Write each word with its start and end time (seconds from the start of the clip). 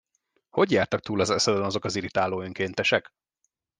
Hogy 0.49 0.71
jártak 0.71 0.99
túl 0.99 1.19
az 1.19 1.29
eszeden 1.29 1.63
azok 1.63 1.83
az 1.85 1.95
irritáló 1.95 2.41
önkéntesek? 2.41 3.09